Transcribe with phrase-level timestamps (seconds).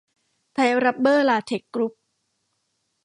[0.55, 1.93] ไทยรับเบอร์ลาเท็คซ์กรุ๊ป